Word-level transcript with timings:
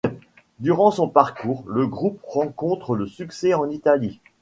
Durant 0.59 0.89
son 0.89 1.07
parcours, 1.09 1.63
le 1.67 1.85
groupe 1.85 2.19
rencontre 2.23 2.95
le 2.95 3.05
succès 3.05 3.53
en 3.53 3.69
Italie. 3.69 4.19